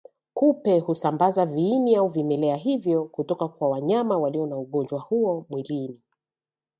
[0.33, 5.99] Kupe husambaza viini au vimelea hivyo kutoka kwa wanyama walio na ugonjwa huo mwilini